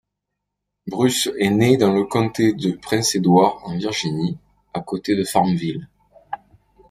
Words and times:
Bruce 0.87 1.29
est 1.37 1.51
né 1.51 1.77
dans 1.77 1.93
le 1.93 2.05
comté 2.05 2.53
du 2.53 2.75
Prince-Édouard 2.77 3.61
en 3.65 3.77
Virginie, 3.77 4.39
à 4.73 4.81
côté 4.81 5.15
de 5.15 5.23
Farmville. 5.23 5.87